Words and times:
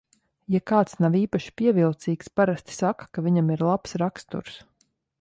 Ja 0.53 0.61
kāds 0.71 0.97
nav 1.05 1.17
īpaši 1.19 1.53
pievilcīgs, 1.61 2.33
parasti 2.41 2.79
saka, 2.81 3.09
ka 3.15 3.29
viņam 3.29 3.55
ir 3.59 3.67
labs 3.71 3.99
raksturs. 4.07 4.61